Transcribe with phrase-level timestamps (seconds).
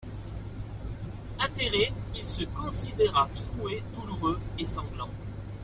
[1.37, 5.11] Atterré, il se considéra troué, douloureux et sanglant.